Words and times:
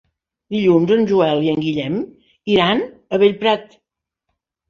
Dilluns 0.53 0.93
en 0.95 1.03
Joel 1.11 1.41
i 1.47 1.51
en 1.51 1.59
Guillem 1.65 1.99
iran 2.53 2.83
a 2.85 3.19
Bellprat. 3.25 3.79